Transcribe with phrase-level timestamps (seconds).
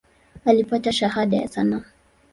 [0.45, 1.83] Alipata Shahada ya sanaa.